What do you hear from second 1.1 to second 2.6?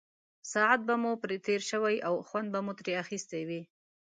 پرې تېر شوی او خوند به